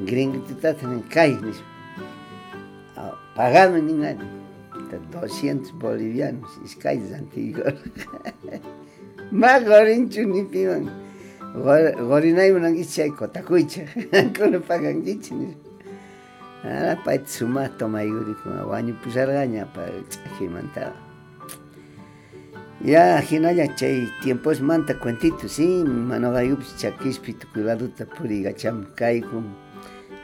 [0.00, 1.68] Gringuitutata nin kay nispa
[3.36, 4.00] pagame nin
[4.92, 7.74] ari 200 bolivianos iskay santigor
[9.32, 10.84] ma gorinchu nipiwan
[12.08, 13.82] gorinaymunankichik chay kotakuycha
[14.36, 15.70] kuno pagankichik nispa
[16.62, 19.80] Ara payta sumaq tomaygurikuna wañupusarqa ñapa
[20.12, 20.92] ch'akimanta
[22.84, 29.40] ya hinalla chay tiempos manta cuentito sí manoqayupis chakispi tukuy laduta purigacham kayku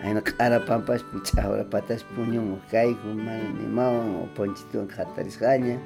[0.03, 2.37] Aina q'ara patas ch'awra pataspun
[2.71, 5.81] kai kayku mana nimawan o ponchituwan qhatarisqaña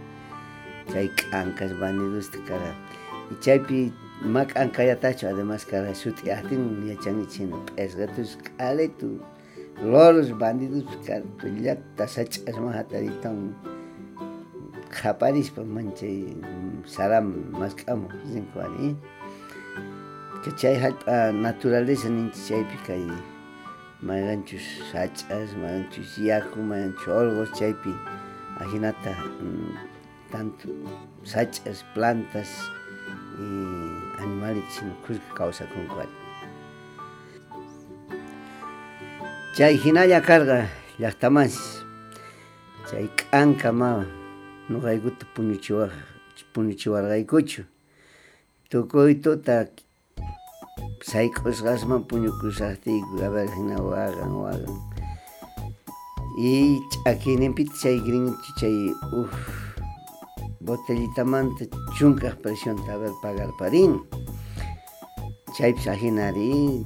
[0.92, 2.74] Kai k'ankas vanidosta kara
[3.30, 3.92] y chaypi
[4.22, 7.62] ma k'ankayatachu además kara suti atin ya changi chino.
[7.76, 9.22] Es gatus kale tu.
[9.82, 13.54] loros bandidos kara tullata ya sach'as majataritawan
[14.90, 15.96] qhaparispa man mm, ¿eh?
[15.96, 16.18] chay
[16.84, 18.96] sarama masq'amun rinku
[20.44, 23.29] Kachai hat hallp'a ninti chai pi kai.
[24.03, 27.92] Mayqanchus sach'as mayqanchus yaku mayqanchus olgos chaypi
[28.61, 29.72] ajinata mm,
[30.32, 30.68] tanto
[31.24, 32.51] sach'as plantas
[33.38, 36.16] y animales chino kullka kawsakunku ali
[39.57, 41.84] chay hinalla karqa llaqtamansis
[42.88, 43.90] chay k'anka ma
[44.70, 45.92] nuqaykuta puñuchiwaq
[46.53, 47.62] puñuchiwarqaykuchu
[48.70, 49.66] tukuy tuta
[51.01, 54.76] sayk'usqasman puñukusaqtiyku a ver hina waqan waqan
[56.36, 58.76] y ch'akinipita chay gringochi chay
[59.20, 59.32] uf
[60.61, 61.64] botellitamanta
[61.96, 63.96] chunkaq presionta a ver pagarparin
[65.57, 66.84] chaypis ajinari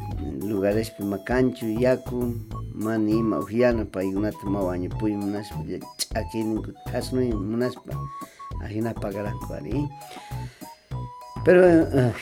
[0.49, 2.39] lugarespi makanchu yaku
[2.75, 5.59] mana ima upiana paykunata ma wañupuy munaspa
[5.99, 7.93] ch'akininkuta kasnuy munaspa
[8.65, 9.85] ajina pagaranku ari
[11.45, 11.61] pero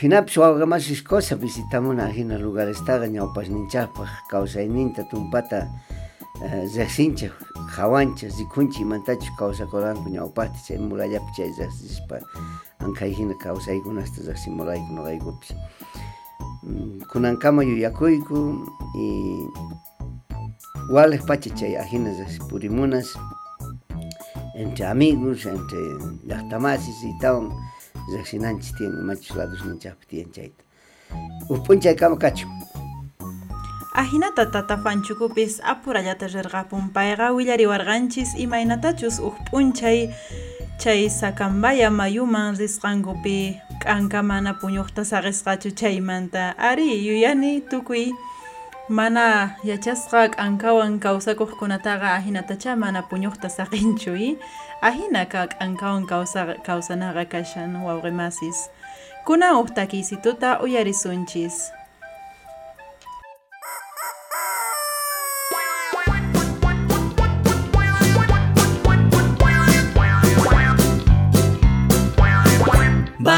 [0.01, 5.67] hinapis wawqamasis cosa visitamuna ajina lugarestaqa ñawpashninchaqpaq kawsayninta tumpata
[6.43, 7.33] uh, riqsinchaq
[7.77, 12.19] hawanchaq rikunchik imantachu kawsakuranku ñawpaqti chay murallapi chay riqsispa
[12.83, 15.51] ankay hina kawsaykunasta riqsimurayku nuqaykupis
[16.63, 18.63] Mm, kunankama yuyakuyku
[18.95, 19.07] y
[20.89, 23.07] walik pacha chay ajina riqsipurimunas
[24.55, 25.79] entre amigos, entre
[26.27, 27.51] llaqtamasis y tawan
[28.11, 30.61] riqsinanchis tiyan imachus ladosninchaqpi tiyan chayta
[31.49, 32.47] up'unchay kama kachu
[33.93, 40.09] Ahinata tatafanchukupis apurallata rirqapun payqa willariwarqanchis imaynatachus uq p'unchay
[40.81, 48.09] chay sakambaya mayuman risqankupi k'anka mana puñuqta saqisqachu chaymanta ari yuyani tukuy
[48.89, 54.27] mana yachasqa k'ankawan kawsakuqkunataqa ahinatacha mana puñuqta saqinchu y
[54.83, 58.67] ahinaka k'ankawan kawsa kawsanaqa kashan wawqimasis.
[59.23, 61.71] Kunan uq takiysituta uyarisunchis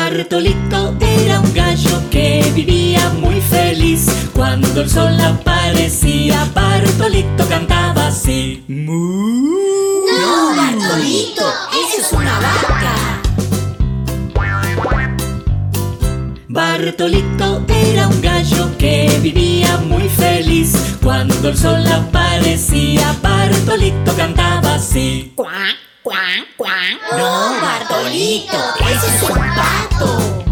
[0.06, 4.06] Bartolito era un gallo que vivía muy feliz.
[4.34, 8.64] Cuando el sol aparecía, Bartolito cantaba así.
[8.68, 10.06] Mu.
[10.06, 13.22] No, Bartolito, eso es una vaca.
[16.50, 20.98] Bartolito era un gallo que vivía muy feliz.
[21.02, 25.32] Cuando el sol aparecía, Bartolito cantaba así.
[25.34, 25.76] Cuac,
[26.06, 27.18] cuac, cuac.
[27.18, 30.46] No, Bartolito, eso es un pato.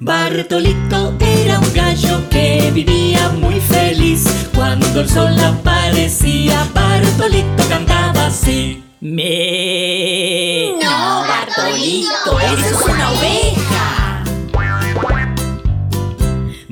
[0.00, 4.24] Bartolito era un gallo que vivía muy feliz.
[4.56, 8.82] Cuando el sol aparecía, Bartolito cantaba así.
[9.00, 10.74] Me.
[10.82, 14.09] No, Bartolito, eso es una oveja.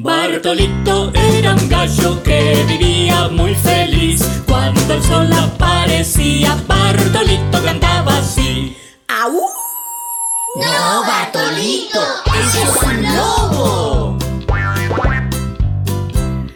[0.00, 4.22] Bartolito era un gallo que vivía muy feliz.
[4.46, 8.76] Cuando el sol aparecía, Bartolito cantaba así.
[9.08, 9.32] ¡Au!
[10.54, 12.00] No, Bartolito,
[12.32, 14.18] eso es un lobo.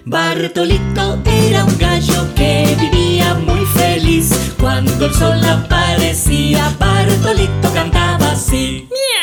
[0.04, 4.54] Bartolito era un gallo que vivía muy feliz.
[4.60, 8.88] Cuando el sol aparecía, Bartolito cantaba así.
[8.88, 9.21] ¡Miau!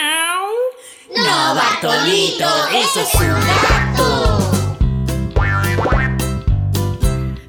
[1.30, 4.52] No, Bartolito, eso es un gato.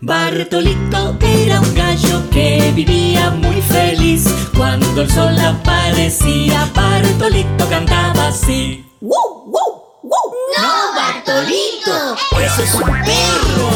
[0.03, 4.28] Bartolito era un gallo que vivía muy feliz.
[4.55, 8.85] Cuando el sol aparecía, Bartolito cantaba así.
[9.01, 10.35] ¡Wow, wow, wow!
[10.59, 13.70] No, Bartolito, eso es un perro.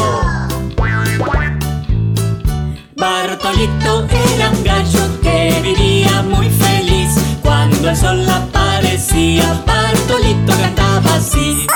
[2.95, 6.84] Bartolito era un gallo que vivía muy feliz.
[7.45, 11.66] Cuando el sol aparecía, Bartolito cantaba así.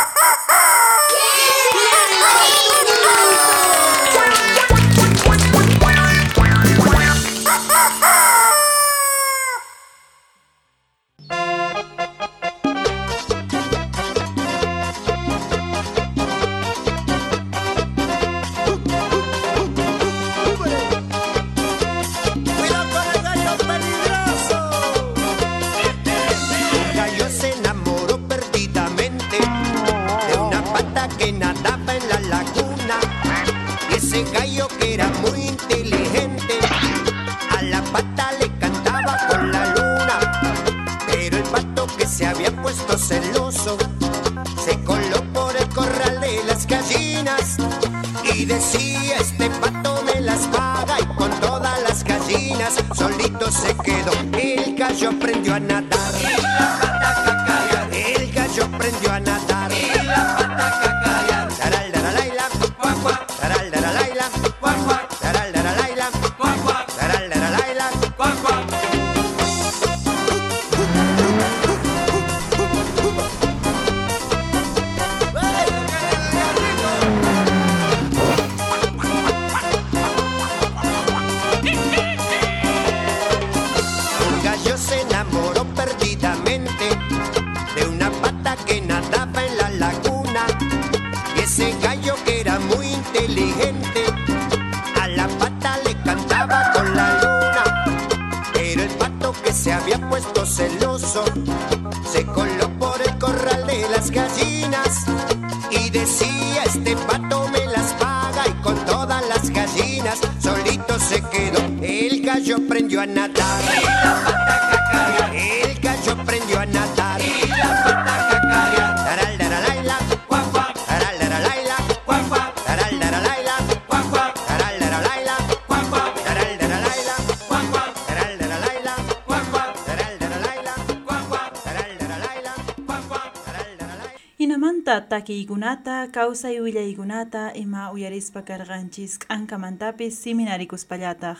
[135.29, 141.37] Hinamanta takiykunata, kawsay willaykunata ima uyarispa karqanchis k'ankamantapis siminarikuspallataj.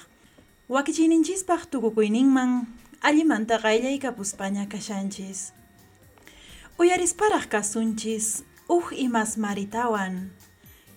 [0.69, 2.67] Wakichiyninchispaq tukukuyninman
[3.01, 5.53] allimanta qayllaykapuspaña kashanchis.
[6.79, 10.37] Uyarisparaq kasunchis uj imasmaritawan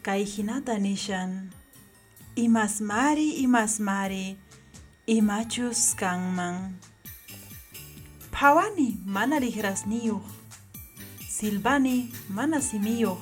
[0.03, 1.55] kay hinata nishan.
[2.35, 4.35] Imasmari imasmari
[5.07, 6.75] imachus kanman.
[8.35, 10.40] Phawani mana riqrasniyuq
[11.41, 13.17] Silvani mana simiyuq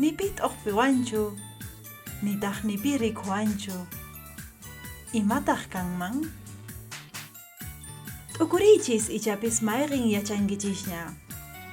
[0.00, 1.36] nipit oqpiwanchu
[2.24, 3.76] nitaq nipi rikuwanchu
[5.20, 6.16] imataq kanman
[8.32, 11.02] t'ukuriychis ichapis mayqin yachankichisña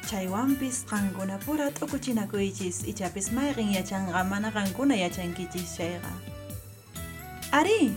[0.10, 6.12] chaywanpis qankuna pura t'ukuchinakuychis ichapis mayqin yachanqa mana qankuna yachankichis chayqa
[7.60, 7.96] ari!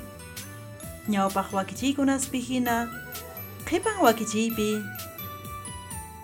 [1.10, 2.76] Ñawpaq wakichiykunaspi hina
[3.66, 4.70] qhipan wakichiypi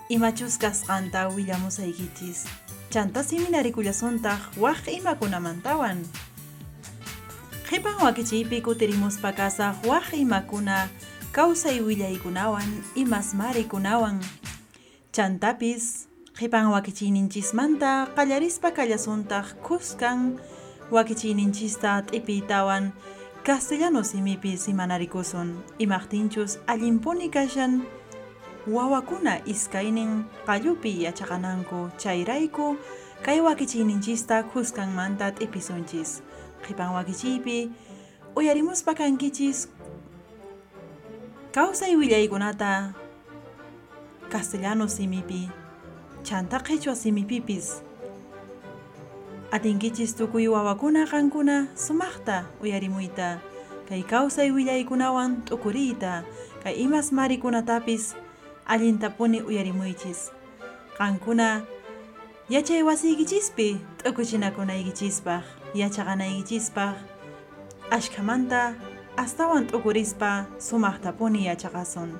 [0.09, 2.47] imachus kasqanta willamusaykichis
[2.89, 5.99] chanta siminarikullasuntaq waq imakunamantawan
[7.67, 10.87] qhipan wakichiypi kutirimuspa kasaq waq imakuna
[11.35, 14.23] kawsay willaykunawan imasmarikunawan
[15.11, 16.07] chantapis
[16.39, 20.39] qhipan wakichiyninchismanta qallarispa kallasuntaq kuskan
[20.91, 22.95] wakichiyninchista t'ipiytawan
[23.43, 27.83] castellano simipi simanarikusun imaqtinchus allimpuni kashan
[28.67, 32.75] wawakuna iskaynin qallupi yachaqananku chayrayku
[33.23, 36.21] kay wakichiyninchista kuskanmanta t'ipisunchis
[36.63, 37.71] qhipan wakichiypi
[38.35, 39.71] uyarimuspa kankichis
[41.55, 42.93] kawsay willaykunata
[44.29, 45.47] castellano simipi
[46.23, 47.81] chanta qhichwa simipipis.
[49.51, 53.39] Atinkichis tukuy wawakuna qankuna sumaqta uyarimuyta
[53.87, 56.27] kay kawsay willaykunawan t'ukuriyta
[56.63, 58.26] kay imas marikunatapis
[58.67, 60.31] allintapuni uyarimuychis
[60.97, 61.61] qankuna
[62.49, 65.43] yachay wasiykichispi t'ukuchinakunaykichispaq
[65.81, 66.95] yachaqanaykichispaq
[67.91, 68.75] ashkhamanta
[69.17, 72.11] astawan t'ukurispa sumaqtapuni yachaqasun.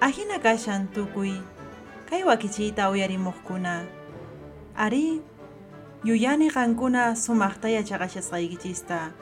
[0.00, 1.34] Ahina kashan tukuy
[2.08, 3.84] kay wakichiyta uyarimuqkuna.
[4.76, 5.20] Ari
[6.04, 9.12] yuyani qankuna sumaqta yachaqashasqaykichista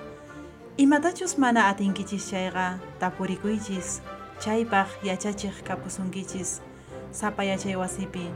[0.79, 4.01] imatachus mana atinkichis chayqa tapurikuychis
[4.39, 6.61] chaypaq yachachiq kapusunkichis
[7.11, 8.31] sapa yachay wasipi.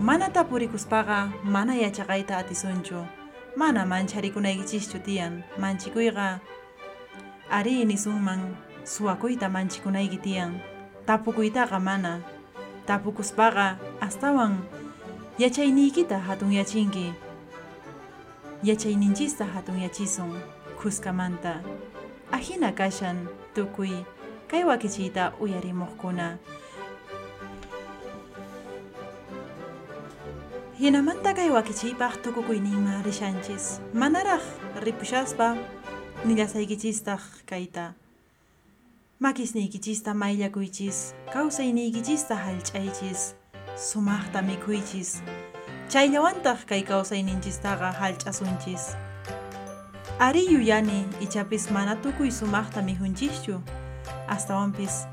[0.00, 3.06] Mana tapurikuspaqa mana yachaqayta atisunchu.
[3.56, 6.40] Mana mancharikunaykichischu tiyan manchikuyqa.
[7.50, 10.60] Ari nisunman suwakuyta manchikunayki tiyan.
[11.06, 12.20] Tapukuytaqa mana.
[12.86, 14.62] Tapukuspaqa astawan
[15.38, 17.12] yachayniykita hatun yachinki.
[18.62, 20.32] Yachayninchista hatun yachisun
[20.80, 21.60] kuskamanta
[22.32, 23.94] ahina kashan tukuy
[24.50, 26.38] kay wakichiyta uyarimuqkuna
[30.80, 34.42] hinamanta kay wakichiypaq tukukuyninman rishanchis manaraq
[34.84, 35.56] ripushaspa
[36.24, 37.92] nillasaykichistaj kayta
[39.20, 43.34] makisniykichista mayllakuychis kawsayniykichista hallch'aychis
[43.76, 45.22] sumaqta mikhuychis
[45.92, 48.84] chayllawantaq kay kawsayninchistaqa hallch'asunchis
[50.18, 53.60] ari yuyani ichapis mana tukuy sumaqta mihunchischu
[54.28, 55.06] astawanpis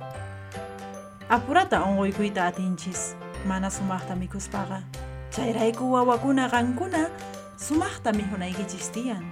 [1.29, 3.15] apurata onqoykuyta atinchis.
[3.45, 4.81] Mana sumaqta mikuspaqa
[5.31, 7.07] chayrayku wawakuna qankuna
[7.55, 9.23] sumaqta mihunaykichis tiyan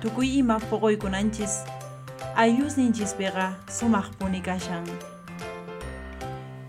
[0.00, 1.62] tukuy ima poqoykunanchis
[2.34, 4.88] ayllusninchispiqa sumaqpuni kashan.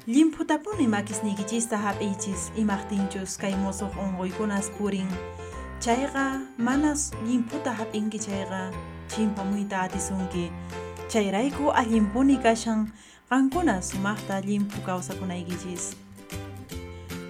[0.08, 5.08] Llimputapuni makisniykichista hap'iychis imaqtinchus kay musuq unquykunas purin
[5.80, 8.72] chayqa manas llimputa hap'inki chayqa.
[9.10, 10.52] Chimpamuyta atisunki.
[11.10, 12.92] Chayrayku allimpuni kashan.
[13.30, 15.98] Qankuna sumaqta llimpu kawsakunaykichis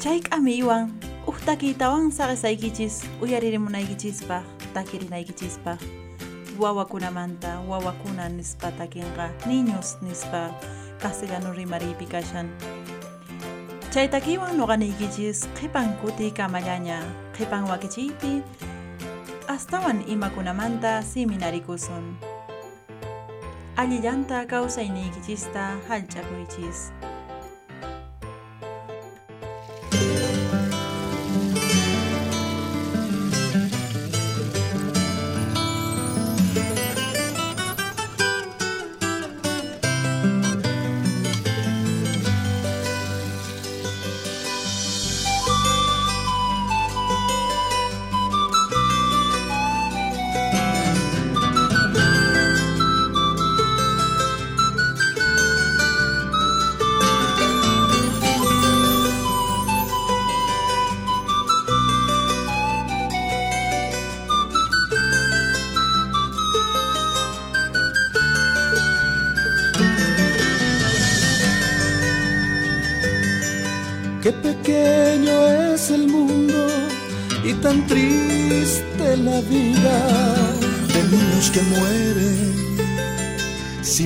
[0.06, 0.92] chay k'amiywan
[1.26, 4.44] uj takiytawan saqisaykichis uyaririmunaykichispaq
[4.76, 5.80] takirinaykichispaq
[6.62, 10.54] wawakunamanta wawakuna nispa takinqa niños nispa
[11.02, 12.54] castellano rimariypi kashan
[13.96, 17.00] chay takiwan noqanaykichis qhipan kuti kamallaña
[17.36, 18.44] qhipan wakichiypi
[19.56, 22.06] astawan imakunamanta siminarikusun
[23.80, 26.92] allillanta kawsayniykichista hallch'akuychis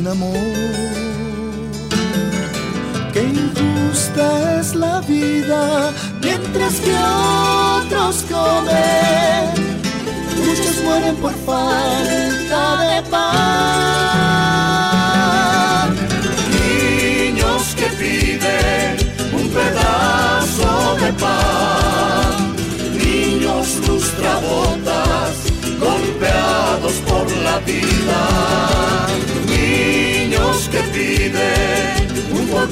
[0.10, 0.69] namoro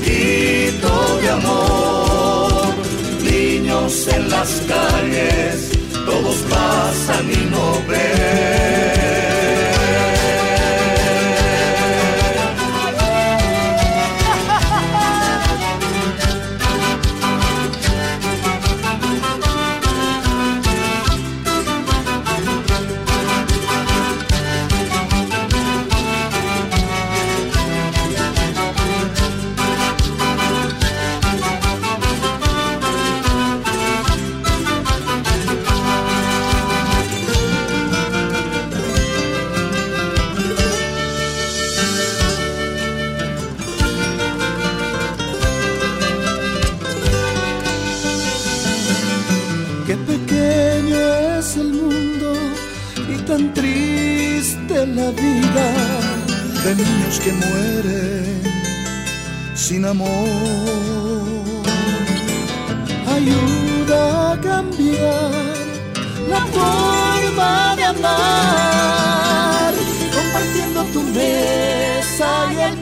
[0.08, 2.76] poquito de amor.
[3.24, 5.72] Niños en las calles,
[6.06, 8.97] todos pasan y no ven.
[56.68, 58.44] De niños que mueren
[59.56, 60.10] sin amor.
[63.08, 65.32] Ayuda a cambiar
[66.30, 69.74] la forma de amar,
[70.14, 72.77] compartiendo tu mesa y el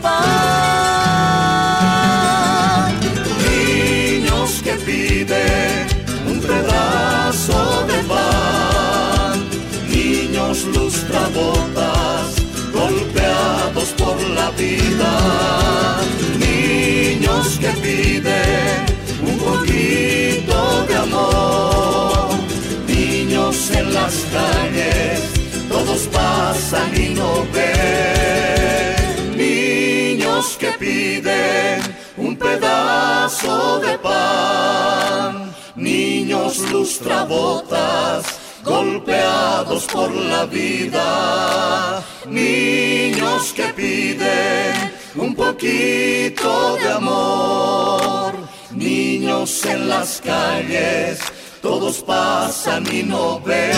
[24.15, 25.19] las calles,
[25.67, 28.95] todos pasan y no ven,
[29.37, 31.81] niños que piden
[32.17, 38.25] un pedazo de pan, niños lustrabotas
[38.63, 48.33] golpeados por la vida, niños que piden un poquito de amor,
[48.71, 51.19] niños en las calles,
[51.65, 53.73] todos pasan y no ven,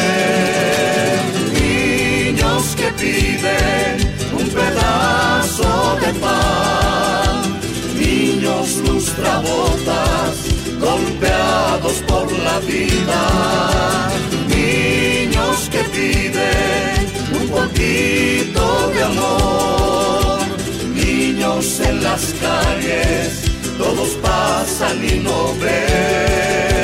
[1.54, 3.96] niños que piden
[4.38, 7.42] un pedazo de pan,
[7.98, 10.34] niños lustrabotas
[10.82, 13.22] golpeados por la vida,
[14.50, 17.00] niños que piden
[17.40, 20.40] un poquito de amor,
[20.94, 23.46] niños en las calles,
[23.78, 26.77] todos pasan y no ven.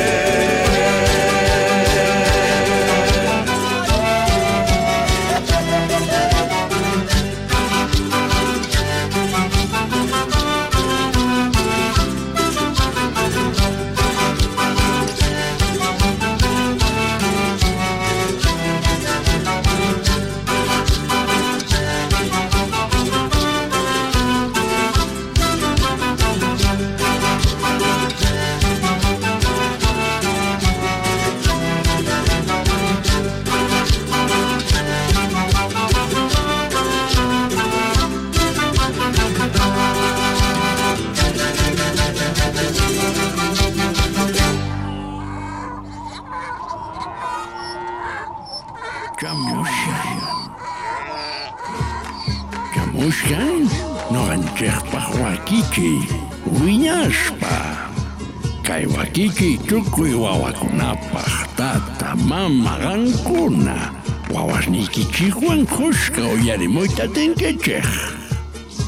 [59.58, 63.92] Chukui wawakunapaq tata mama qankuna
[64.34, 67.86] wawasniykichikwan kushka uyarimuyta atinkichik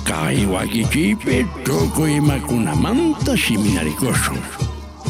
[0.04, 4.38] kay wakichiypi tukuy imakunamanta shiminarikushun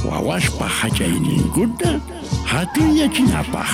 [0.04, 2.00] wawaspa hachayninkuta
[2.44, 3.72] hatinyachinapaq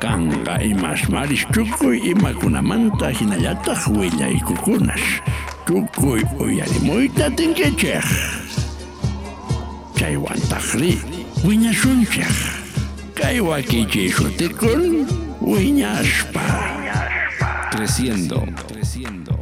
[0.00, 5.22] kanqa imasmaris tukuy imakunamanta hinallataq willaykukunash
[5.66, 8.04] tukuy uyarimuyta atinkichik
[10.00, 10.96] Chaywantaqri
[11.44, 12.32] wiñashunchik.
[13.14, 15.04] Kay wakichiy shutikun
[15.44, 16.40] wiñashpa.
[17.70, 18.40] Creciendo.
[18.68, 19.39] Creciendo.